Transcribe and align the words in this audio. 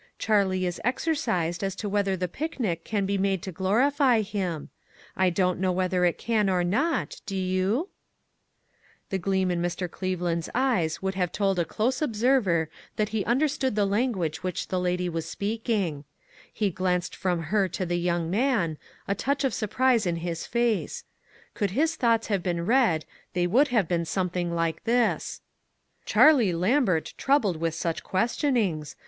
Charlie 0.17 0.65
is 0.65 0.81
exercised 0.83 1.63
as 1.63 1.75
to 1.75 1.87
whether 1.87 2.17
the 2.17 2.27
picnic 2.27 2.83
can 2.83 3.05
be 3.05 3.19
made 3.19 3.43
to 3.43 3.51
glorify 3.51 4.21
Him. 4.21 4.69
I 5.15 5.29
don't 5.29 5.59
know 5.59 5.71
whether 5.71 6.05
it 6.05 6.17
can 6.17 6.49
or 6.49 6.63
not, 6.63 7.21
do 7.27 7.35
you?" 7.35 7.89
The 9.11 9.19
gleam 9.19 9.51
in 9.51 9.61
Mr. 9.61 9.87
Cleveland's 9.91 10.49
eyes 10.55 11.03
would 11.03 11.13
have 11.13 11.31
told 11.31 11.59
a 11.59 11.65
close 11.65 12.01
observer 12.01 12.67
that 12.95 13.09
he 13.09 13.23
understood 13.25 13.75
MISS 13.75 13.81
WAINWRIGHT 13.85 13.85
S 13.85 13.91
"MUDDLE. 13.91 13.91
4! 13.91 13.99
the 13.99 14.03
language 14.07 14.43
which 14.43 14.67
the 14.69 14.79
lady 14.79 15.07
was 15.07 15.29
speaking; 15.29 16.03
he 16.51 16.71
glanced 16.71 17.15
from 17.15 17.43
her 17.53 17.67
to 17.67 17.85
the 17.85 17.99
young 17.99 18.31
man, 18.31 18.79
a 19.07 19.13
touch 19.13 19.43
of 19.43 19.53
surprise 19.53 20.07
in 20.07 20.15
his 20.15 20.47
face; 20.47 21.03
could 21.53 21.69
liis 21.69 21.95
thoughts 21.95 22.25
have 22.25 22.41
been 22.41 22.65
read, 22.65 23.05
they 23.33 23.45
would 23.45 23.67
have 23.67 23.87
been 23.87 24.05
something 24.05 24.51
like 24.55 24.83
this: 24.85 25.41
"Charlie 26.05 26.53
Lambert 26.53 27.13
troubled 27.19 27.57
with 27.57 27.75
such 27.75 28.01
ques 28.03 28.35
tionings 28.35 28.95